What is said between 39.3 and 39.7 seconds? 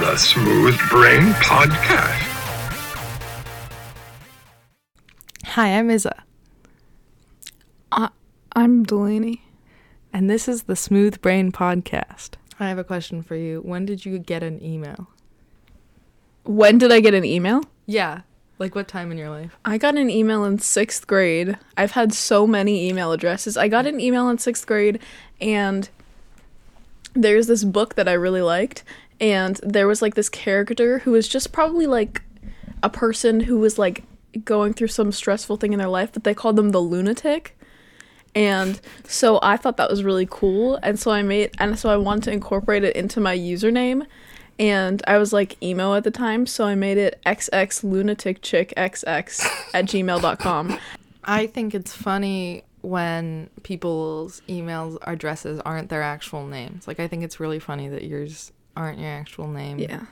I